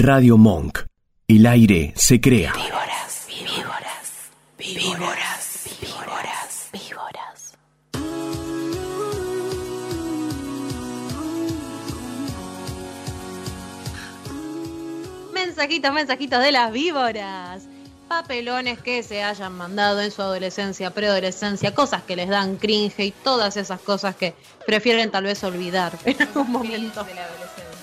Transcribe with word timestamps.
Radio 0.00 0.36
Monk. 0.38 0.78
El 1.26 1.44
aire 1.44 1.92
se 1.96 2.20
crea. 2.20 2.52
Víboras, 2.52 3.26
víboras, 3.26 4.30
víboras, 4.56 5.64
víboras, 5.80 6.68
víboras. 6.72 7.54
Mensajitos, 15.34 15.92
mensajitos 15.92 16.42
de 16.44 16.52
las 16.52 16.72
víboras. 16.72 17.64
Papelones 18.06 18.78
que 18.78 19.02
se 19.02 19.24
hayan 19.24 19.52
mandado 19.54 20.00
en 20.00 20.12
su 20.12 20.22
adolescencia, 20.22 20.94
preadolescencia, 20.94 21.74
cosas 21.74 22.04
que 22.04 22.14
les 22.14 22.28
dan 22.28 22.54
cringe 22.56 23.00
y 23.00 23.10
todas 23.10 23.56
esas 23.56 23.80
cosas 23.80 24.14
que 24.14 24.34
prefieren 24.64 25.10
tal 25.10 25.24
vez 25.24 25.42
olvidar 25.42 25.98
en 26.04 26.22
algún 26.22 26.52
momento. 26.52 27.02
de 27.02 27.14
la 27.14 27.24
adolescencia. 27.24 27.77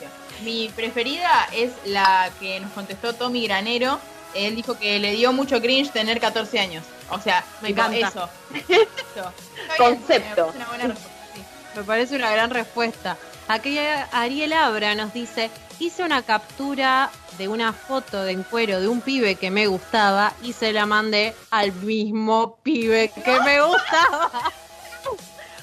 Mi 0.45 0.69
preferida 0.69 1.47
es 1.51 1.71
la 1.85 2.29
que 2.39 2.59
nos 2.59 2.71
contestó 2.71 3.13
Tommy 3.13 3.47
Granero. 3.47 3.99
Él 4.35 4.55
dijo 4.55 4.77
que 4.77 4.99
le 4.99 5.13
dio 5.13 5.33
mucho 5.33 5.59
cringe 5.59 5.91
tener 5.91 6.19
14 6.19 6.59
años. 6.59 6.85
O 7.09 7.19
sea, 7.19 7.43
Me 7.61 7.69
encanta. 7.69 7.97
eso. 7.97 8.29
Eso. 8.69 9.33
Concepto. 9.77 10.49
Es 10.49 10.55
una 10.55 10.67
buena 10.67 10.87
respuesta, 10.87 11.23
sí. 11.33 11.41
Me 11.75 11.83
parece 11.83 12.15
una 12.15 12.29
gran 12.31 12.49
respuesta. 12.51 13.17
Aquí 13.47 13.77
Ariel 14.11 14.53
Abra 14.53 14.93
nos 14.93 15.13
dice, 15.13 15.49
hice 15.79 16.03
una 16.03 16.21
captura 16.21 17.09
de 17.39 17.47
una 17.47 17.73
foto 17.73 18.23
de 18.23 18.33
en 18.33 18.43
cuero 18.43 18.79
de 18.79 18.87
un 18.87 19.01
pibe 19.01 19.35
que 19.35 19.49
me 19.49 19.65
gustaba 19.65 20.33
y 20.43 20.53
se 20.53 20.73
la 20.73 20.85
mandé 20.85 21.33
al 21.49 21.73
mismo 21.73 22.57
pibe 22.61 23.09
que 23.09 23.39
me 23.41 23.61
gustaba. 23.61 24.31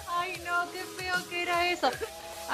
Ay, 0.08 0.42
no, 0.44 0.70
qué 0.72 0.84
feo 0.96 1.14
que 1.28 1.42
era 1.42 1.70
eso. 1.70 1.90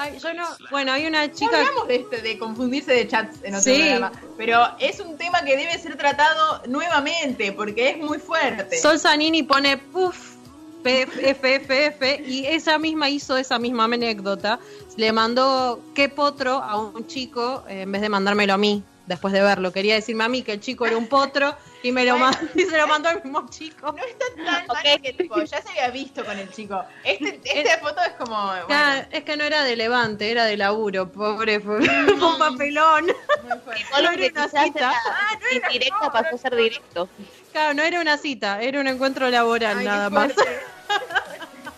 Ay, 0.01 0.17
yo 0.17 0.33
no, 0.33 0.47
bueno, 0.71 0.93
hay 0.93 1.05
una 1.07 1.29
chica 1.29 1.59
hablamos 1.59 1.87
de, 1.89 1.95
este, 1.97 2.21
de 2.21 2.37
confundirse 2.39 2.93
de 2.93 3.05
chats 3.05 3.37
en 3.43 3.53
otro 3.55 3.73
Sí. 3.73 3.79
programa. 3.81 4.11
Pero 4.37 4.65
es 4.79 4.99
un 5.01 5.17
tema 5.17 5.43
que 5.43 5.57
debe 5.57 5.77
ser 5.77 5.97
tratado 5.97 6.61
nuevamente 6.67 7.51
porque 7.51 7.89
es 7.89 7.97
muy 7.97 8.17
fuerte. 8.17 8.77
Sol 8.77 8.97
Zanini 8.97 9.43
pone 9.43 9.77
puff, 9.77 10.35
P, 10.83 11.01
F, 11.01 11.55
F, 11.55 11.85
F, 11.87 12.23
y 12.25 12.45
ella 12.45 12.77
misma 12.79 13.09
hizo 13.09 13.35
esa 13.35 13.59
misma 13.59 13.83
anécdota. 13.83 14.57
Le 14.95 15.11
mandó 15.11 15.81
qué 15.93 16.07
potro 16.07 16.63
a 16.63 16.77
un 16.77 17.05
chico 17.07 17.65
eh, 17.67 17.81
en 17.81 17.91
vez 17.91 18.01
de 18.01 18.07
mandármelo 18.07 18.53
a 18.53 18.57
mí 18.57 18.81
después 19.09 19.33
de 19.33 19.41
verlo. 19.41 19.73
Quería 19.73 19.95
decirme 19.95 20.23
a 20.23 20.29
mí 20.29 20.43
que 20.43 20.53
el 20.53 20.61
chico 20.61 20.85
era 20.85 20.95
un 20.95 21.07
potro 21.07 21.57
y 21.83 21.91
me 21.91 22.05
lo 22.05 22.13
Bueno. 22.17 22.31
mandó 22.31 22.51
y 22.55 22.61
se 22.61 22.77
lo 22.77 22.87
mandó 22.87 23.09
al 23.09 23.21
mismo 23.23 23.45
chico. 23.49 23.91
No 23.91 24.03
está 24.05 24.25
tan 24.35 24.45
mal 24.45 24.65
Ok. 24.69 25.01
que 25.01 25.13
tipo, 25.13 25.41
ya 25.41 25.61
se 25.61 25.69
había 25.69 25.89
visto 25.89 26.23
con 26.23 26.37
el 26.37 26.49
chico. 26.51 26.81
Este, 27.03 27.41
esta 27.59 27.79
foto 27.79 27.99
es 28.01 28.13
como. 28.13 28.37
bueno, 28.67 29.05
es 29.11 29.23
que 29.23 29.35
no 29.35 29.43
era 29.43 29.63
de 29.63 29.75
levante, 29.75 30.31
era 30.31 30.45
de 30.45 30.55
laburo, 30.55 31.11
pobre, 31.11 31.59
fue 31.59 31.79
un 32.13 32.37
papelón. 32.37 33.05
muy 33.07 34.03
No 34.03 34.11
era 34.11 34.29
una 34.31 34.47
cita. 34.47 34.79
era 34.79 34.91
Ah, 34.91 35.37
no 35.41 35.47
era 35.57 35.65
indirecta 35.67 35.97
una 35.99 36.11
pasó 36.11 36.35
a 36.35 36.37
ser 36.37 36.55
directo. 36.55 37.09
Claro, 37.51 37.73
no 37.73 37.81
era 37.83 37.99
una 37.99 38.17
cita, 38.17 38.61
era 38.61 38.79
un 38.79 38.87
encuentro 38.87 39.27
laboral 39.29 39.79
Ay, 39.79 39.85
nada 39.85 40.09
más. 40.09 40.31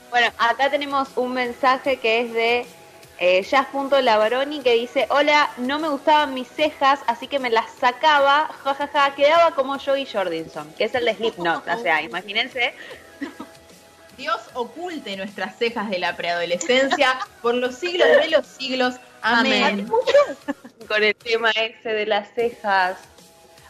Bueno, 0.09 0.29
acá 0.37 0.69
tenemos 0.69 1.07
un 1.15 1.33
mensaje 1.33 1.95
que 1.97 2.19
es 2.19 2.33
de 2.33 2.65
eh, 3.23 3.43
Jazz.lavaroni 3.43 4.61
que 4.61 4.73
dice, 4.73 5.05
hola, 5.09 5.51
no 5.57 5.77
me 5.77 5.87
gustaban 5.89 6.33
mis 6.33 6.47
cejas, 6.47 7.01
así 7.05 7.27
que 7.27 7.37
me 7.37 7.51
las 7.51 7.69
sacaba, 7.79 8.49
jajaja, 8.63 9.13
quedaba 9.13 9.53
como 9.53 9.77
Joey 9.77 10.07
Jordinson, 10.11 10.73
que 10.73 10.85
es 10.85 10.95
el 10.95 11.05
de 11.05 11.13
Slipknot, 11.13 11.67
o 11.67 11.77
sea, 11.83 12.01
imagínense. 12.01 12.73
Dios 14.17 14.39
oculte 14.55 15.15
nuestras 15.17 15.55
cejas 15.57 15.89
de 15.91 15.99
la 15.99 16.15
preadolescencia 16.15 17.19
por 17.43 17.53
los 17.53 17.75
siglos 17.75 18.07
de 18.07 18.29
los 18.29 18.45
siglos. 18.47 18.95
Amén. 19.21 19.63
Amén. 19.63 19.91
con 20.87 21.03
el 21.03 21.15
tema 21.15 21.51
ese 21.51 21.89
de 21.89 22.05
las 22.07 22.33
cejas. 22.33 22.97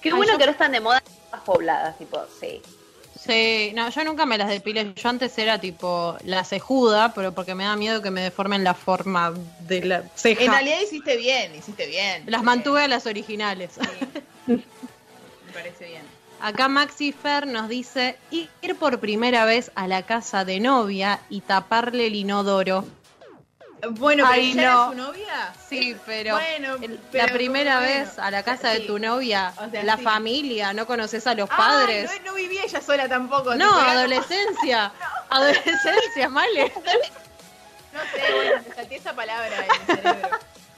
Qué 0.01 0.09
Ay, 0.09 0.15
bueno 0.15 0.33
yo- 0.33 0.37
que 0.39 0.45
no 0.45 0.51
están 0.51 0.71
de 0.71 0.79
moda 0.79 1.03
las 1.31 1.41
pobladas, 1.41 1.97
tipo, 1.97 2.25
sí. 2.39 2.61
Sí, 3.23 3.71
no, 3.75 3.89
yo 3.89 4.03
nunca 4.03 4.25
me 4.25 4.37
las 4.37 4.49
depilé. 4.49 4.93
Yo 4.95 5.09
antes 5.09 5.37
era 5.37 5.59
tipo 5.59 6.17
la 6.25 6.43
cejuda, 6.43 7.13
pero 7.13 7.33
porque 7.33 7.53
me 7.53 7.65
da 7.65 7.75
miedo 7.75 8.01
que 8.01 8.09
me 8.09 8.21
deformen 8.21 8.63
la 8.63 8.73
forma 8.73 9.33
de 9.59 9.85
la 9.85 10.03
ceja. 10.15 10.43
En 10.43 10.51
realidad 10.51 10.77
hiciste 10.81 11.17
bien, 11.17 11.53
hiciste 11.55 11.85
bien. 11.85 12.23
Las 12.25 12.41
mantuve 12.41 12.83
a 12.83 12.87
las 12.87 13.05
originales. 13.05 13.71
Me 14.47 15.53
parece 15.53 15.85
bien. 15.85 16.01
Acá 16.39 16.67
Maxi 16.67 17.11
Fer 17.11 17.45
nos 17.45 17.69
dice 17.69 18.17
ir 18.31 18.75
por 18.75 18.99
primera 18.99 19.45
vez 19.45 19.71
a 19.75 19.87
la 19.87 20.01
casa 20.01 20.43
de 20.43 20.59
novia 20.59 21.19
y 21.29 21.41
taparle 21.41 22.07
el 22.07 22.15
inodoro. 22.15 22.85
Bueno, 23.89 24.25
pero 24.29 24.33
Ay, 24.41 24.53
¿ya 24.53 24.61
no. 24.61 24.61
era 24.61 24.85
su 24.89 24.93
novia? 25.09 25.53
Sí, 25.67 25.97
pero, 26.05 26.35
Bueno, 26.35 26.75
el- 26.81 26.99
pero 27.11 27.25
la 27.25 27.33
primera 27.33 27.79
bueno. 27.79 27.93
vez 27.93 28.19
a 28.19 28.29
la 28.31 28.43
casa 28.43 28.69
de 28.69 28.81
Sí. 28.81 28.87
tu 28.87 28.99
novia, 28.99 29.53
O 29.57 29.69
sea, 29.69 29.83
la 29.83 29.97
sí. 29.97 30.03
familia, 30.03 30.73
no 30.73 30.85
conoces 30.85 31.25
a 31.27 31.33
los 31.33 31.49
padres. 31.49 32.09
no, 32.23 32.31
no 32.31 32.33
vivía 32.35 32.63
ella 32.63 32.81
sola 32.81 33.07
tampoco. 33.09 33.55
No, 33.55 33.65
era 33.65 33.85
como- 33.87 33.89
adolescencia. 33.89 34.91
Adolescencia, 35.29 36.29
Male. 36.29 36.71
No 37.93 37.99
sé, 38.13 38.33
bueno, 38.33 38.61
me 38.67 38.73
salté 38.75 38.95
esa 38.95 39.13
palabra 39.13 39.49
en 39.65 39.71
el 39.89 39.97
cerebro. 39.97 40.29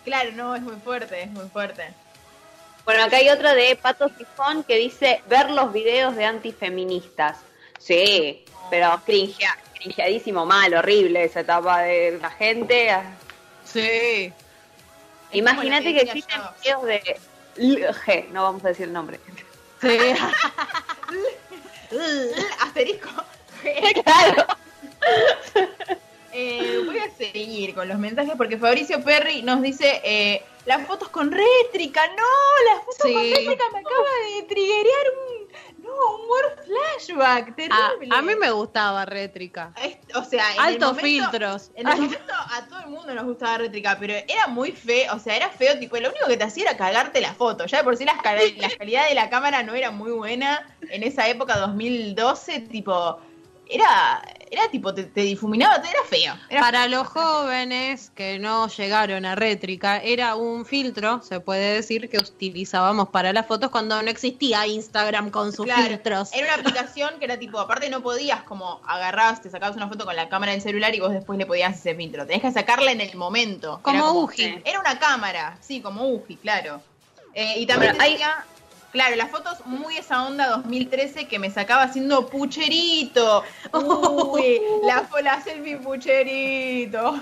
Claro, 0.03 0.31
no, 0.33 0.55
es 0.55 0.61
muy 0.63 0.75
fuerte, 0.77 1.21
es 1.23 1.29
muy 1.29 1.47
fuerte. 1.49 1.93
Bueno, 2.85 3.03
acá 3.03 3.17
hay 3.17 3.29
otro 3.29 3.53
de 3.53 3.75
Pato 3.75 4.09
Sifón 4.17 4.63
que 4.63 4.77
dice 4.77 5.21
ver 5.27 5.51
los 5.51 5.71
videos 5.71 6.15
de 6.15 6.25
antifeministas. 6.25 7.37
Sí, 7.83 8.45
pero 8.69 9.01
cringea, 9.05 9.57
cringeadísimo, 9.73 10.45
mal, 10.45 10.73
horrible 10.73 11.25
esa 11.25 11.41
etapa 11.41 11.81
de 11.81 12.17
la 12.21 12.29
gente. 12.29 12.89
Sí. 13.65 14.31
Imagínate 15.33 15.93
que 15.93 16.01
existen 16.01 16.41
videos 16.61 16.83
de 16.83 17.19
LG, 17.57 18.29
no 18.31 18.43
vamos 18.43 18.63
a 18.63 18.69
decir 18.69 18.85
el 18.87 18.93
nombre. 18.93 19.19
Sí. 19.81 19.97
Asterisco. 22.61 23.09
claro. 24.03 24.47
Eh, 26.35 26.81
voy 26.83 26.97
a 26.97 27.11
seguir 27.11 27.75
con 27.75 27.87
los 27.87 27.99
mensajes 27.99 28.33
porque 28.35 28.57
Fabricio 28.57 29.03
Perry 29.03 29.43
nos 29.43 29.61
dice 29.61 30.01
eh, 30.03 30.43
las 30.65 30.87
fotos 30.87 31.09
con 31.09 31.31
rétrica, 31.31 32.07
no, 32.07 32.73
las 32.73 32.83
fotos 32.83 32.97
Sí. 33.05 33.13
con 33.13 33.21
rétrica 33.21 33.63
me 33.71 33.79
acaba 33.79 34.09
de 34.35 34.41
triggerear 34.47 35.05
un, 35.27 35.32
flashback, 37.13 37.49
A, 37.49 37.55
terrible. 37.55 38.09
a 38.15 38.21
mí 38.21 38.33
me 38.39 38.51
gustaba 38.51 39.05
rétrica. 39.05 39.73
Es- 39.81 39.97
o 40.15 40.23
sea, 40.23 40.45
Altos 40.59 40.97
filtros. 40.99 41.71
En 41.75 41.87
el 41.87 41.95
momento 42.01 42.17
a 42.51 42.65
todo 42.67 42.79
el 42.81 42.87
mundo 42.87 43.13
nos 43.13 43.25
gustaba 43.25 43.57
rétrica, 43.59 43.97
pero 43.99 44.13
era 44.13 44.47
muy 44.47 44.71
feo, 44.71 45.13
o 45.15 45.19
sea, 45.19 45.35
era 45.35 45.49
feo, 45.49 45.77
tipo, 45.79 45.97
lo 45.97 46.09
único 46.09 46.27
que 46.27 46.37
te 46.37 46.43
hacía 46.43 46.63
era 46.69 46.77
cagarte 46.77 47.21
la 47.21 47.33
foto. 47.33 47.65
Ya 47.65 47.79
de 47.79 47.83
por 47.83 47.97
sí 47.97 48.05
las 48.05 48.17
la 48.17 48.23
calidad 48.77 49.07
de 49.07 49.15
la 49.15 49.29
cámara 49.29 49.63
no 49.63 49.73
era 49.73 49.91
muy 49.91 50.11
buena 50.11 50.67
en 50.89 51.03
esa 51.03 51.27
época, 51.27 51.57
2012, 51.57 52.59
tipo, 52.61 53.19
era, 53.67 54.21
era 54.53 54.69
tipo, 54.69 54.93
te, 54.93 55.03
te 55.03 55.21
difuminaba, 55.21 55.81
te- 55.81 55.89
era 55.89 55.99
feo. 56.07 56.35
Era 56.49 56.61
Para 56.61 56.87
los 56.87 57.07
jóvenes 57.07 58.11
que 58.15 58.39
no 58.39 58.67
llegaron 58.67 59.25
a 59.25 59.35
rétrica, 59.35 59.97
era 59.97 60.35
un 60.35 60.65
filtro, 60.65 61.21
se 61.21 61.39
puede 61.39 61.73
decir, 61.75 62.09
que 62.09 62.17
utilizábamos 62.19 63.09
para 63.09 63.33
las 63.33 63.45
fotos 63.47 63.69
cuando 63.69 64.01
no 64.01 64.09
existía 64.09 64.65
Instagram 64.67 65.29
con 65.29 65.51
sus 65.51 65.65
Claro, 65.65 65.83
filtros. 65.87 66.29
Era 66.33 66.45
una 66.53 66.55
aplicación 66.55 67.19
que 67.19 67.25
era 67.25 67.37
tipo, 67.37 67.59
aparte 67.59 67.89
no 67.89 68.01
podías 68.01 68.43
como 68.43 68.81
agarrabas, 68.85 69.41
te 69.41 69.49
sacabas 69.49 69.75
una 69.75 69.87
foto 69.87 70.05
con 70.05 70.15
la 70.15 70.29
cámara 70.29 70.51
del 70.53 70.61
celular 70.61 70.93
y 70.95 70.99
vos 70.99 71.11
después 71.11 71.37
le 71.37 71.45
podías 71.45 71.71
hacer 71.73 71.93
ese 71.93 71.97
filtro. 71.97 72.25
Tenés 72.25 72.41
que 72.41 72.51
sacarla 72.51 72.91
en 72.91 73.01
el 73.01 73.15
momento. 73.17 73.79
Como 73.81 73.97
Era 73.97 74.11
Uji. 74.11 74.61
Era 74.63 74.79
una 74.79 74.97
cámara, 74.99 75.57
sí, 75.61 75.81
como 75.81 76.07
Uji, 76.09 76.37
claro. 76.37 76.81
Eh, 77.33 77.55
y 77.57 77.65
también 77.65 77.95
Bueno, 77.97 78.03
hay- 78.03 78.23
claro, 78.93 79.15
las 79.17 79.29
fotos 79.29 79.57
muy 79.65 79.97
esa 79.97 80.23
onda 80.25 80.47
2013 80.47 81.27
que 81.27 81.37
me 81.39 81.51
sacaba 81.51 81.83
haciendo 81.83 82.27
pucherito. 82.27 83.43
Uy, 83.73 84.61
la, 84.85 85.05
la 85.21 85.41
selfie 85.41 85.75
pucherito. 85.77 87.19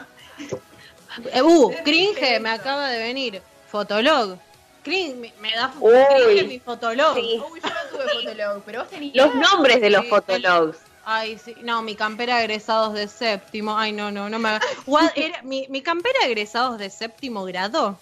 Eh, 1.34 1.42
uh, 1.42 1.72
cringe, 1.84 2.40
me 2.40 2.50
acaba 2.52 2.90
de 2.90 3.00
venir. 3.00 3.42
Fotolog. 3.68 4.38
Cringe, 4.84 5.16
me, 5.16 5.34
me 5.40 5.52
da 5.56 5.72
Uy. 5.80 5.92
cringe 6.26 6.44
mi 6.48 6.60
fotolog. 6.60 7.16
Sí. 7.16 7.42
Uy, 7.52 7.60
yo 7.62 7.70
no 7.70 7.90
tuve 7.98 8.10
fotolog, 8.14 8.64
pero 8.66 8.80
vos 8.82 8.90
tenías. 8.90 9.16
Los 9.16 9.36
nombres 9.36 9.82
de 9.82 9.90
los 9.90 10.04
Sí, 10.04 10.10
fotologs. 10.10 10.78
Ay, 11.04 11.40
sí, 11.44 11.56
no, 11.64 11.82
mi 11.82 11.96
campera 11.96 12.42
egresados 12.44 12.94
de 12.94 13.08
séptimo. 13.08 13.78
Ay, 13.78 13.92
no, 13.92 14.12
no, 14.12 14.30
no 14.30 14.38
me. 14.40 14.60
Gua- 14.86 15.12
era- 15.16 15.42
mi, 15.42 15.66
mi 15.70 15.82
campera 15.82 16.20
egresados 16.26 16.78
de 16.78 16.90
séptimo 16.92 17.44
grado 17.44 17.98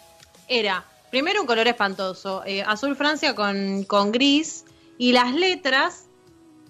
era 0.48 0.84
primero 1.10 1.42
un 1.42 1.48
color 1.48 1.68
espantoso, 1.68 2.44
eh, 2.46 2.62
azul 2.64 2.96
Francia 2.96 3.36
con, 3.36 3.84
con 3.84 4.12
gris 4.12 4.66
y 4.98 5.12
las 5.12 5.34
letras. 5.34 6.08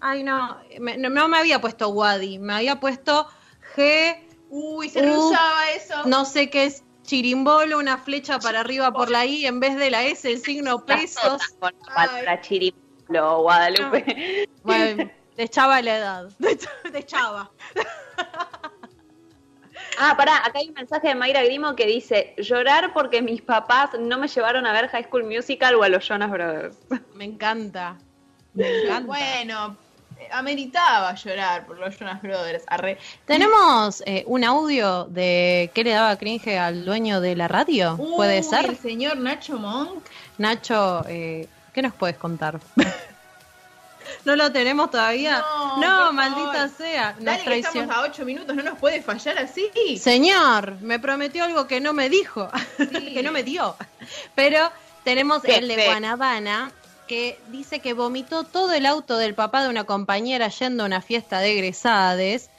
Ay, 0.01 0.23
no, 0.23 0.57
me- 0.79 0.97
no, 0.97 1.09
no 1.09 1.27
me 1.27 1.37
había 1.37 1.59
puesto 1.59 1.89
Wadi, 1.89 2.39
me 2.39 2.53
había 2.53 2.79
puesto 2.79 3.27
G, 3.75 4.15
Uy, 4.49 4.89
se 4.89 5.01
reusaba 5.01 5.69
eso. 5.71 6.05
no 6.05 6.25
sé 6.25 6.49
qué 6.49 6.65
es 6.65 6.83
chirimbolo, 7.03 7.77
una 7.77 7.97
flecha 7.97 8.39
para 8.39 8.61
arriba 8.61 8.91
por 8.93 9.09
la 9.09 9.25
I 9.25 9.45
en 9.45 9.59
vez 9.59 9.75
de 9.75 9.89
la 9.89 10.03
S, 10.03 10.29
el 10.29 10.41
signo 10.41 10.85
pesos. 10.85 11.21
totas 11.23 11.55
con 11.59 11.71
la 11.87 11.93
palabra 11.93 12.41
chirimbolo, 12.41 13.41
Guadalupe. 13.41 14.47
Bueno, 14.63 15.09
te 15.35 15.43
echaba 15.43 15.81
la 15.81 15.97
edad. 15.97 16.29
Te 16.91 16.99
echaba. 16.99 17.51
Ah, 19.97 20.15
pará, 20.15 20.37
acá 20.37 20.59
hay 20.59 20.69
un 20.69 20.73
mensaje 20.73 21.09
de 21.09 21.15
Mayra 21.15 21.43
Grimo 21.43 21.75
que 21.75 21.85
dice, 21.85 22.33
llorar 22.37 22.93
porque 22.93 23.21
mis 23.21 23.41
papás 23.41 23.91
no 23.99 24.17
me 24.17 24.27
llevaron 24.27 24.65
a 24.65 24.73
ver 24.73 24.87
High 24.89 25.05
School 25.05 25.23
Musical 25.25 25.75
o 25.75 25.83
a 25.83 25.89
los 25.89 26.07
Jonas 26.07 26.29
Brothers. 26.29 26.77
Me 27.15 27.25
encanta. 27.25 27.97
Me 28.53 28.83
encanta. 28.83 29.05
Bueno, 29.05 29.77
eh, 30.17 30.27
ameritaba 30.31 31.13
llorar 31.15 31.65
por 31.65 31.77
los 31.77 31.97
Jonas 31.97 32.21
Brothers. 32.21 32.63
Arre. 32.67 32.97
Tenemos 33.25 34.01
eh, 34.05 34.23
un 34.27 34.43
audio 34.43 35.05
de 35.05 35.71
qué 35.73 35.83
le 35.83 35.91
daba 35.91 36.15
cringe 36.17 36.57
al 36.57 36.85
dueño 36.85 37.21
de 37.21 37.35
la 37.35 37.47
radio. 37.47 37.97
¿Puede 37.97 38.37
Uy, 38.37 38.43
ser? 38.43 38.65
El 38.65 38.77
señor 38.77 39.17
Nacho 39.17 39.57
Monk. 39.57 40.05
Nacho, 40.37 41.03
eh, 41.07 41.47
¿qué 41.73 41.81
nos 41.81 41.93
puedes 41.93 42.17
contar? 42.17 42.59
¿No 44.25 44.35
lo 44.35 44.51
tenemos 44.51 44.91
todavía? 44.91 45.43
No, 45.79 46.11
maldita 46.13 46.53
favor. 46.53 46.69
sea. 46.77 47.13
Nos 47.13 47.25
Dale 47.25 47.43
que 47.43 47.59
estamos 47.59 47.95
a 47.95 48.01
8 48.01 48.25
minutos, 48.25 48.55
no 48.55 48.63
nos 48.63 48.77
puede 48.77 49.01
fallar 49.01 49.37
así. 49.37 49.69
Señor, 49.97 50.79
me 50.81 50.99
prometió 50.99 51.43
algo 51.43 51.67
que 51.67 51.79
no 51.79 51.93
me 51.93 52.09
dijo, 52.09 52.49
Sí. 52.77 52.85
que 53.13 53.23
no 53.23 53.31
me 53.31 53.43
dio. 53.43 53.75
Pero 54.35 54.71
tenemos 55.03 55.43
el 55.45 55.67
de. 55.67 55.85
Guanabana, 55.85 56.71
que 57.07 57.39
dice 57.47 57.79
que 57.79 57.93
vomitó 57.93 58.43
todo 58.43 58.73
el 58.73 58.85
auto 58.85 59.17
del 59.17 59.33
papá 59.33 59.63
de 59.63 59.69
una 59.69 59.85
compañera 59.85 60.49
yendo 60.49 60.83
a 60.83 60.85
una 60.85 61.01
fiesta 61.01 61.39
de 61.39 61.53
egresades 61.53 62.49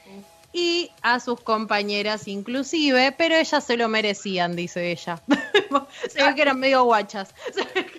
y 0.53 0.91
a 1.01 1.19
sus 1.19 1.39
compañeras 1.39 2.27
inclusive, 2.27 3.13
pero 3.13 3.35
ellas 3.35 3.63
se 3.63 3.77
lo 3.77 3.87
merecían, 3.87 4.55
dice 4.55 4.91
ella. 4.91 5.21
se 6.09 6.23
ve 6.23 6.35
que 6.35 6.41
eran 6.41 6.59
medio 6.59 6.83
guachas. 6.83 7.33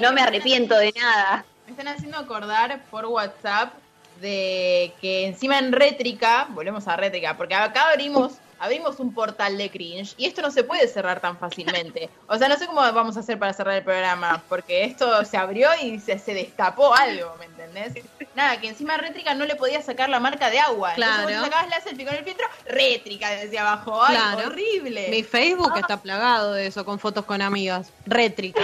No 0.00 0.12
me 0.12 0.22
arrepiento 0.22 0.76
de 0.76 0.92
nada. 0.92 1.44
Están 1.88 1.96
haciendo 2.00 2.18
acordar 2.18 2.82
por 2.90 3.06
WhatsApp 3.06 3.72
de 4.20 4.92
que 5.00 5.24
encima 5.26 5.58
en 5.58 5.72
rétrica, 5.72 6.46
volvemos 6.50 6.86
a 6.86 6.96
rétrica, 6.96 7.34
porque 7.38 7.54
acá 7.54 7.88
abrimos, 7.88 8.34
abrimos 8.58 9.00
un 9.00 9.14
portal 9.14 9.56
de 9.56 9.70
cringe 9.70 10.12
y 10.18 10.26
esto 10.26 10.42
no 10.42 10.50
se 10.50 10.64
puede 10.64 10.86
cerrar 10.86 11.20
tan 11.20 11.38
fácilmente. 11.38 12.10
O 12.26 12.36
sea, 12.36 12.46
no 12.48 12.58
sé 12.58 12.66
cómo 12.66 12.82
vamos 12.82 13.16
a 13.16 13.20
hacer 13.20 13.38
para 13.38 13.54
cerrar 13.54 13.76
el 13.76 13.84
programa, 13.84 14.42
porque 14.50 14.84
esto 14.84 15.24
se 15.24 15.38
abrió 15.38 15.70
y 15.82 15.98
se, 15.98 16.18
se 16.18 16.34
destapó 16.34 16.94
algo, 16.94 17.34
¿me 17.38 17.46
entendés? 17.46 17.94
Nada, 18.34 18.60
que 18.60 18.68
encima 18.68 18.98
rétrica 18.98 19.32
no 19.32 19.46
le 19.46 19.56
podía 19.56 19.80
sacar 19.80 20.10
la 20.10 20.20
marca 20.20 20.50
de 20.50 20.58
agua. 20.58 20.92
Entonces 20.94 21.14
Claro. 21.24 21.38
vos 21.38 21.44
sacabas 21.48 21.70
la 21.70 21.80
selfie 21.80 22.04
con 22.04 22.14
el 22.16 22.24
filtro, 22.24 22.46
rétrica 22.66 23.30
desde 23.30 23.58
abajo. 23.58 24.04
Ay, 24.04 24.14
Claro. 24.14 24.48
horrible. 24.48 25.06
Mi 25.08 25.22
Facebook 25.22 25.72
está 25.78 25.96
plagado 26.02 26.52
de 26.52 26.66
eso, 26.66 26.84
con 26.84 26.98
fotos 26.98 27.24
con 27.24 27.40
amigas. 27.40 27.90
Rétrica. 28.04 28.62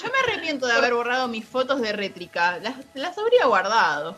Yo 0.00 0.08
me 0.08 0.32
arrepiento 0.32 0.66
de 0.66 0.72
haber 0.72 0.94
borrado 0.94 1.28
mis 1.28 1.44
fotos 1.44 1.80
de 1.80 1.92
rétrica. 1.92 2.58
Las, 2.58 2.76
las 2.94 3.18
habría 3.18 3.46
guardado. 3.46 4.16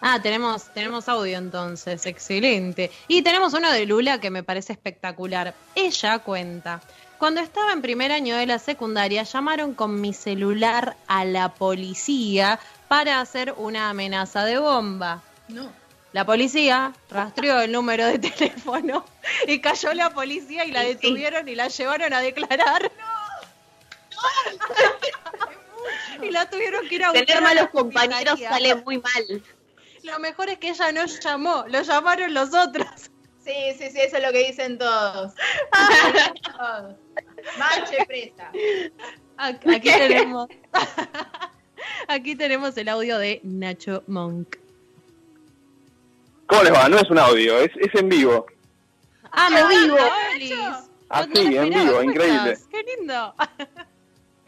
Ah, 0.00 0.20
tenemos, 0.22 0.72
tenemos 0.72 1.08
audio 1.08 1.38
entonces, 1.38 2.06
excelente. 2.06 2.90
Y 3.08 3.22
tenemos 3.22 3.52
uno 3.54 3.70
de 3.72 3.84
Lula 3.84 4.20
que 4.20 4.30
me 4.30 4.42
parece 4.42 4.72
espectacular. 4.72 5.54
Ella 5.74 6.20
cuenta, 6.20 6.80
cuando 7.18 7.40
estaba 7.40 7.72
en 7.72 7.82
primer 7.82 8.12
año 8.12 8.36
de 8.36 8.46
la 8.46 8.60
secundaria, 8.60 9.24
llamaron 9.24 9.74
con 9.74 10.00
mi 10.00 10.14
celular 10.14 10.96
a 11.08 11.24
la 11.24 11.48
policía 11.48 12.60
para 12.86 13.20
hacer 13.20 13.54
una 13.56 13.90
amenaza 13.90 14.44
de 14.44 14.58
bomba. 14.58 15.22
No. 15.48 15.72
La 16.12 16.24
policía 16.24 16.92
rastreó 17.10 17.60
el 17.60 17.72
número 17.72 18.06
de 18.06 18.18
teléfono 18.30 19.04
y 19.46 19.60
cayó 19.60 19.92
la 19.94 20.10
policía 20.10 20.64
y 20.64 20.70
la 20.70 20.82
detuvieron 20.82 21.48
y 21.48 21.56
la 21.56 21.68
llevaron 21.68 22.12
a 22.12 22.20
declarar. 22.20 22.90
y 26.22 26.30
la 26.30 26.48
tuvieron 26.48 26.88
que 26.88 26.96
ir 26.96 27.04
a 27.04 27.10
buscar. 27.10 27.26
Tener 27.26 27.42
malos 27.42 27.68
compañeros 27.70 28.40
sale 28.40 28.74
muy 28.76 28.98
mal. 28.98 29.42
Lo 30.02 30.18
mejor 30.18 30.48
es 30.48 30.58
que 30.58 30.70
ella 30.70 30.92
no 30.92 31.06
llamó, 31.06 31.64
lo 31.68 31.82
llamaron 31.82 32.34
los 32.34 32.54
otros. 32.54 32.88
Sí, 33.44 33.54
sí, 33.78 33.90
sí, 33.90 34.00
eso 34.00 34.18
es 34.18 34.22
lo 34.22 34.32
que 34.32 34.46
dicen 34.46 34.78
todos. 34.78 35.32
Todos. 36.58 36.96
Manche 37.58 38.04
presa. 38.06 38.50
Aquí 39.36 39.80
tenemos. 39.80 40.48
Aquí 42.08 42.36
tenemos 42.36 42.76
el 42.76 42.88
audio 42.88 43.18
de 43.18 43.40
Nacho 43.44 44.02
Monk. 44.06 44.56
¿Cómo 46.46 46.62
les 46.62 46.72
va? 46.72 46.88
No 46.88 46.98
es 46.98 47.10
un 47.10 47.18
audio, 47.18 47.58
es, 47.58 47.70
es 47.76 47.94
en 47.94 48.08
vivo. 48.08 48.46
Ah, 49.32 49.50
me 49.50 49.66
vivo. 49.68 49.96
Ah, 51.10 51.26
sí, 51.32 51.56
en 51.56 51.70
vivo, 51.70 52.02
increíble. 52.02 52.58
Qué 52.70 52.82
lindo. 52.82 53.34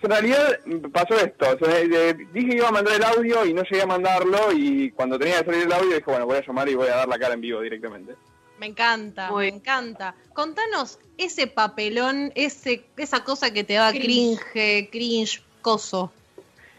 En 0.03 0.11
realidad 0.11 0.59
pasó 0.93 1.15
esto. 1.15 1.47
o 1.61 1.65
sea, 1.65 1.79
eh, 1.81 2.15
dije 2.33 2.49
que 2.51 2.57
iba 2.57 2.69
a 2.69 2.73
mandar 2.73 2.95
el 2.95 3.05
audio 3.05 3.45
y 3.45 3.53
no 3.53 3.63
llegué 3.65 3.83
a 3.83 3.87
mandarlo 3.87 4.53
y 4.53 4.91
cuando 4.93 5.19
tenía 5.19 5.41
que 5.41 5.47
salir 5.47 5.63
el 5.67 5.73
audio 5.73 5.89
dije, 5.89 6.03
bueno, 6.07 6.27
voy 6.27 6.39
a 6.39 6.47
llamar 6.47 6.69
y 6.69 6.75
voy 6.75 6.89
a 6.89 6.97
dar 6.97 7.09
la 7.09 7.19
cara 7.19 7.35
en 7.35 7.41
vivo 7.43 7.61
directamente. 7.61 8.15
Me 8.59 8.67
encanta, 8.67 9.31
Muy- 9.31 9.51
me 9.51 9.57
encanta. 9.57 10.15
Contanos 10.35 10.99
ese 11.19 11.47
papelón, 11.47 12.33
ese, 12.35 12.83
esa 12.97 13.25
cosa 13.25 13.53
que 13.53 13.65
te 13.65 13.75
da 13.75 13.91
Cringe. 13.91 14.39
cringe, 14.53 14.91
cringe, 14.91 15.43
coso. 15.63 16.13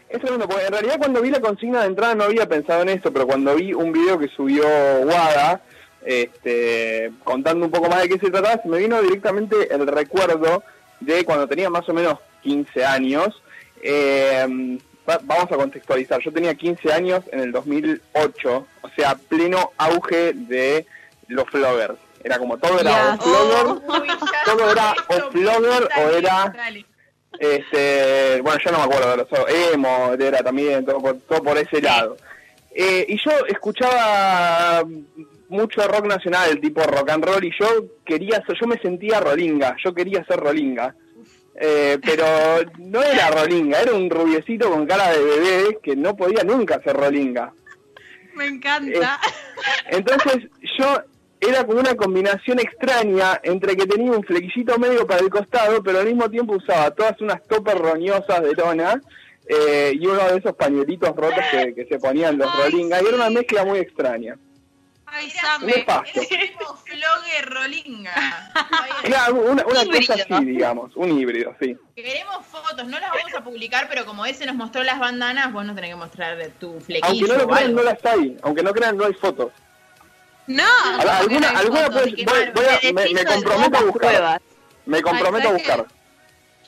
Es 0.08 0.20
tremendo, 0.20 0.46
porque 0.48 0.66
en 0.66 0.72
realidad 0.72 0.98
cuando 0.98 1.22
vi 1.22 1.30
la 1.30 1.40
consigna 1.40 1.80
de 1.80 1.86
entrada 1.86 2.14
no 2.14 2.24
había 2.24 2.46
pensado 2.48 2.82
en 2.82 2.90
esto, 2.90 3.12
pero 3.12 3.26
cuando 3.26 3.54
vi 3.54 3.72
un 3.72 3.92
video 3.92 4.18
que 4.18 4.28
subió 4.28 4.64
Wada, 5.04 5.62
este, 6.04 7.10
contando 7.24 7.64
un 7.66 7.72
poco 7.72 7.88
más 7.88 8.02
de 8.02 8.08
qué 8.10 8.18
se 8.18 8.30
trataba, 8.30 8.62
se 8.62 8.68
me 8.68 8.78
vino 8.78 9.00
directamente 9.00 9.72
el 9.74 9.86
recuerdo 9.86 10.62
de 11.00 11.24
cuando 11.24 11.48
tenía 11.48 11.70
más 11.70 11.88
o 11.88 11.94
menos 11.94 12.18
15 12.42 12.84
años. 12.84 13.42
Eh, 13.82 14.78
va- 15.08 15.20
vamos 15.24 15.50
a 15.50 15.56
contextualizar, 15.56 16.20
yo 16.20 16.32
tenía 16.32 16.54
15 16.54 16.92
años 16.92 17.22
en 17.32 17.40
el 17.40 17.52
2008, 17.52 18.66
o 18.82 18.88
sea, 18.96 19.14
pleno 19.16 19.72
auge 19.76 20.32
de 20.34 20.86
los 21.28 21.48
floggers. 21.50 21.94
Era 22.24 22.38
como 22.38 22.56
todo 22.58 22.78
era 22.78 22.90
Ya. 22.90 23.14
o 23.14 23.22
flogger, 23.22 24.00
Uy, 24.00 24.06
ya 24.08 24.16
todo 24.44 24.70
era 24.70 24.94
o 25.08 25.30
flogger 25.32 25.88
o 25.98 26.08
era 26.10 26.52
dale. 26.56 26.86
este, 27.38 28.40
bueno, 28.42 28.60
yo 28.64 28.70
no 28.70 28.78
me 28.78 28.84
acuerdo 28.84 29.10
de 29.10 29.16
los. 29.16 29.28
Emo 29.74 30.12
era 30.18 30.38
también, 30.42 30.84
todo 30.84 31.00
por, 31.00 31.18
todo 31.20 31.42
por 31.42 31.58
ese 31.58 31.80
lado. 31.82 32.16
Eh, 32.74 33.04
y 33.08 33.16
yo 33.18 33.32
escuchaba 33.48 34.84
mucho 35.48 35.86
rock 35.88 36.06
nacional, 36.06 36.58
tipo 36.60 36.80
rock 36.84 37.10
and 37.10 37.24
roll, 37.24 37.44
y 37.44 37.50
yo 37.58 37.66
quería 38.04 38.42
yo 38.48 38.66
me 38.66 38.78
sentía 38.78 39.20
rolinga, 39.20 39.76
yo 39.84 39.92
quería 39.92 40.24
ser 40.24 40.38
rolinga. 40.40 40.94
Eh, 41.54 41.98
pero 42.02 42.24
no 42.78 43.02
era 43.02 43.30
rolinga, 43.30 43.80
era 43.80 43.92
un 43.92 44.08
rubiecito 44.08 44.70
con 44.70 44.86
cara 44.86 45.12
de 45.12 45.22
bebé 45.22 45.78
que 45.82 45.94
no 45.94 46.16
podía 46.16 46.42
nunca 46.44 46.80
ser 46.82 46.96
rolinga. 46.96 47.52
Me 48.34 48.46
encanta. 48.46 49.20
Entonces 49.90 50.48
yo 50.78 51.02
era 51.40 51.64
como 51.66 51.80
una 51.80 51.94
combinación 51.94 52.58
extraña 52.60 53.40
entre 53.42 53.76
que 53.76 53.86
tenía 53.86 54.12
un 54.12 54.22
flequillito 54.22 54.78
medio 54.78 55.06
para 55.06 55.20
el 55.20 55.28
costado, 55.28 55.82
pero 55.82 55.98
al 55.98 56.06
mismo 56.06 56.30
tiempo 56.30 56.54
usaba 56.54 56.90
todas 56.92 57.20
unas 57.20 57.42
toppers 57.46 57.80
roñosas 57.80 58.42
de 58.42 58.52
lona 58.54 59.00
eh, 59.46 59.92
y 59.94 60.06
uno 60.06 60.26
de 60.28 60.38
esos 60.38 60.54
pañuelitos 60.54 61.10
rotos 61.14 61.44
que, 61.50 61.74
que 61.74 61.84
se 61.86 61.98
ponían 61.98 62.38
los 62.38 62.48
Ay, 62.48 62.70
rolinga. 62.70 63.02
Y 63.02 63.06
era 63.06 63.16
una 63.16 63.30
mezcla 63.30 63.64
muy 63.64 63.78
extraña. 63.80 64.36
Ay, 65.22 65.30
Era- 65.38 65.40
Same. 65.54 65.66
nefasto. 65.66 66.20
Eres 66.20 66.28
tipo 66.52 66.76
flogger 66.84 67.50
rolinga. 67.50 68.12
Claro, 69.02 69.34
una, 69.34 69.64
una 69.66 69.82
Híbrido. 69.82 70.14
cosa 70.14 70.26
así, 70.36 70.44
digamos, 70.44 70.92
un 70.96 71.18
híbrido, 71.18 71.54
sí. 71.60 71.76
Queremos 71.96 72.46
fotos, 72.46 72.86
no 72.86 73.00
las 73.00 73.10
vamos 73.10 73.34
a 73.36 73.42
publicar, 73.42 73.88
pero 73.88 74.04
como 74.06 74.24
ese 74.26 74.46
nos 74.46 74.54
mostró 74.54 74.82
las 74.84 74.98
bandanas, 75.00 75.52
vos 75.52 75.64
nos 75.64 75.74
tenés 75.74 75.90
que 75.90 75.96
mostrar 75.96 76.38
tu 76.60 76.68
Aunque 76.68 76.84
flequillo 76.84 77.26
no 77.26 77.34
lo 77.38 77.46
crean, 77.48 77.64
algo. 77.64 77.76
no 77.76 77.82
las 77.82 78.04
hay. 78.04 78.36
Aunque 78.42 78.62
no 78.62 78.72
crean, 78.72 78.96
no 78.96 79.04
hay 79.06 79.14
fotos. 79.14 79.52
No, 80.46 80.62
A 80.98 81.04
la- 81.04 81.18
alguna, 81.18 81.52
no 81.52 81.58
alguna 81.58 81.80
fotos. 81.84 82.02
pues, 82.02 82.14
qué 82.14 82.24
voy- 82.24 82.50
voy 82.54 82.64
a- 82.66 82.92
Me 82.92 83.12
me, 83.12 83.24
comprometo 83.24 83.76
a 83.78 83.82
buscar. 83.82 84.00
pruebas. 84.10 84.40
Me 84.86 85.02
comprometo 85.02 85.48
a 85.48 85.50
¿sabes 85.50 85.62
qué? 85.62 85.68
buscar. 85.72 85.86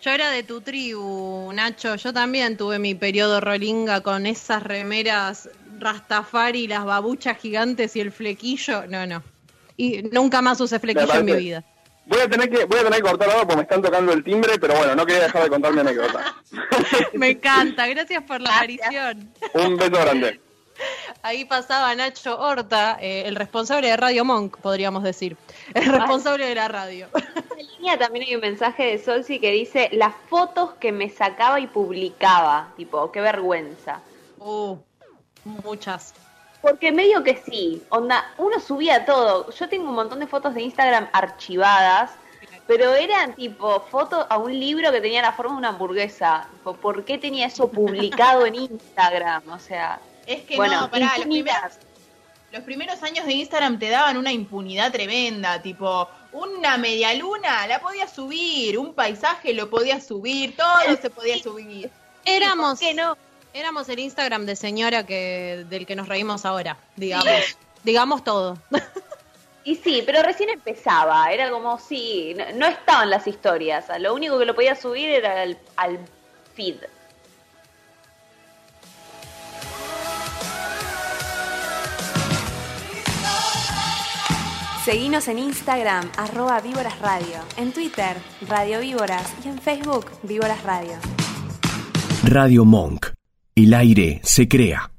Yo 0.03 0.11
era 0.11 0.31
de 0.31 0.43
tu 0.43 0.61
tribu, 0.61 1.51
Nacho. 1.55 1.95
Yo 1.97 2.13
también 2.13 2.57
tuve 2.57 2.79
mi 2.79 2.95
periodo 2.95 3.41
rolinga 3.41 4.01
con 4.03 4.27
esas 4.27 4.63
remeras 4.63 5.49
Rastafari, 5.85 6.67
las 6.67 6.85
babuchas 6.85 7.39
gigantes 7.39 7.95
y 7.95 8.01
el 8.01 8.11
flequillo. 8.11 8.87
No, 8.87 9.07
no. 9.07 9.23
Y 9.77 10.03
nunca 10.05 10.41
más 10.41 10.61
usé 10.61 10.79
flequillo 10.79 11.15
en 11.15 11.25
mi 11.25 11.35
vida. 11.35 11.65
Voy 12.07 12.21
a 12.21 12.29
tener 12.29 12.51
que 12.51 12.65
voy 12.65 12.79
a 12.79 12.85
tener 12.85 13.03
que 13.03 13.09
cortar 13.09 13.31
ahora 13.31 13.43
porque 13.43 13.57
me 13.57 13.63
están 13.63 13.83
tocando 13.83 14.13
el 14.13 14.23
timbre, 14.23 14.59
pero 14.59 14.75
bueno, 14.77 14.95
no 14.95 15.07
quería 15.07 15.23
dejar 15.23 15.45
de 15.45 15.49
contar 15.49 15.73
mi 15.73 15.81
anécdota. 15.81 16.37
Me 17.15 17.31
encanta, 17.31 17.87
gracias 17.87 18.23
por 18.25 18.43
la 18.43 18.57
aparición. 18.57 19.33
Un 19.55 19.77
beso 19.77 19.93
grande. 19.93 20.41
Ahí 21.23 21.45
pasaba 21.45 21.95
Nacho 21.95 22.39
Horta, 22.39 22.99
eh, 23.01 23.23
el 23.27 23.37
responsable 23.37 23.89
de 23.89 23.97
Radio 23.97 24.25
Monk, 24.25 24.59
podríamos 24.59 25.03
decir. 25.03 25.37
El 25.73 25.87
responsable 25.87 26.47
de 26.47 26.55
la 26.55 26.69
radio. 26.69 27.09
En 27.57 27.67
línea 27.79 27.99
también 27.99 28.27
hay 28.27 28.35
un 28.35 28.41
mensaje 28.41 28.85
de 28.85 28.99
Solsi 28.99 29.39
que 29.39 29.53
dice 29.53 29.89
las 29.93 30.15
fotos 30.29 30.75
que 30.75 30.93
me 30.93 31.09
sacaba 31.09 31.61
y 31.61 31.69
publicaba. 31.69 32.73
Tipo, 32.77 33.11
qué 33.13 33.21
vergüenza. 33.21 34.01
Uh, 34.39 34.77
muchas. 35.45 36.15
Porque 36.63 36.93
medio 36.93 37.23
que 37.23 37.37
sí, 37.37 37.83
onda, 37.91 38.33
uno 38.39 38.59
subía 38.59 39.05
todo. 39.05 39.51
Yo 39.51 39.69
tengo 39.69 39.89
un 39.89 39.95
montón 39.95 40.21
de 40.21 40.27
fotos 40.27 40.55
de 40.55 40.63
Instagram 40.63 41.09
archivadas, 41.13 42.13
pero 42.67 42.95
eran 42.95 43.35
tipo 43.35 43.81
fotos 43.91 44.27
a 44.31 44.39
un 44.39 44.59
libro 44.59 44.91
que 44.91 45.01
tenía 45.01 45.21
la 45.21 45.33
forma 45.33 45.53
de 45.53 45.59
una 45.59 45.69
hamburguesa. 45.69 46.49
¿Por 46.63 47.05
qué 47.05 47.19
tenía 47.19 47.47
eso 47.47 47.69
publicado 47.69 48.47
en 48.47 48.55
Instagram? 48.55 49.43
O 49.51 49.59
sea, 49.59 50.01
Es 50.27 50.43
que 50.45 50.57
Bueno, 50.57 50.81
no, 50.81 50.91
pará, 50.91 51.05
infinidad. 51.19 51.25
primeras, 51.25 51.79
los 52.53 52.63
primeros 52.63 53.03
años 53.03 53.27
de 53.27 53.33
Instagram 53.35 53.79
te 53.79 53.91
daban 53.91 54.17
una 54.17 54.33
impunidad 54.33 54.91
tremenda, 54.91 55.61
tipo, 55.61 56.09
una 56.33 56.79
media 56.79 57.13
luna 57.15 57.67
la 57.67 57.81
podías 57.81 58.13
subir, 58.13 58.79
un 58.79 58.95
paisaje 58.95 59.53
lo 59.53 59.69
podías 59.69 60.07
subir, 60.07 60.57
todo 60.57 60.97
se 61.01 61.11
podía 61.11 61.37
subir. 61.39 61.91
Éramos, 62.25 62.79
¿Por 62.79 62.89
qué 62.89 62.95
no? 62.95 63.19
Éramos 63.55 63.89
el 63.89 64.01
Instagram 64.01 64.45
de 64.45 64.57
señora 64.57 65.07
que 65.07 65.65
del 65.71 65.87
que 65.87 65.97
nos 65.97 66.09
reímos 66.09 66.45
ahora, 66.45 66.77
digamos. 66.97 67.57
digamos 67.85 68.25
todo. 68.25 68.59
Y 69.63 69.77
sí, 69.77 70.03
pero 70.05 70.23
recién 70.23 70.51
empezaba, 70.51 71.33
era 71.33 71.51
como, 71.51 71.79
sí, 71.79 72.35
no, 72.37 72.45
no 72.55 72.67
estaban 72.67 73.09
las 73.09 73.27
historias, 73.27 73.87
lo 73.99 74.13
único 74.13 74.39
que 74.39 74.45
lo 74.45 74.55
podía 74.55 74.75
subir 74.75 75.09
era 75.09 75.41
al, 75.41 75.59
al 75.77 75.99
feed. 76.55 76.77
Seguinos 84.85 85.29
en 85.29 85.39
Instagram, 85.39 86.13
arroba 86.19 86.61
Víboras 86.61 86.99
Radio, 86.99 87.37
en 87.57 87.73
Twitter, 87.73 88.19
Radio 88.47 88.81
Víboras 88.81 89.33
y 89.43 89.49
en 89.49 89.59
Facebook, 89.59 90.11
Víboras 90.23 90.63
Radio. 90.63 90.99
Radio 92.25 92.67
Monk. 92.67 93.14
El 93.57 93.73
aire 93.73 94.21
se 94.25 94.49
crea. 94.49 94.94